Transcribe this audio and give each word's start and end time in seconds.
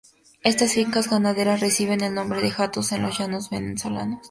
Estas 0.41 0.73
fincas 0.73 1.11
ganaderas 1.11 1.59
reciben 1.59 2.01
el 2.01 2.15
nombre 2.15 2.41
de 2.41 2.51
hatos 2.57 2.91
en 2.91 3.03
Los 3.03 3.19
Llanos 3.19 3.51
venezolanos. 3.51 4.19